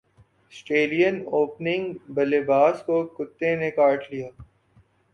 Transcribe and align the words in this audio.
سٹریلین 0.53 1.21
opening 1.31 1.93
بلے 2.13 2.41
باز 2.43 2.81
کو 2.85 3.03
کتے 3.15 3.55
نے 3.55 3.71
کاٹ 3.71 4.11
لیا 4.11 4.29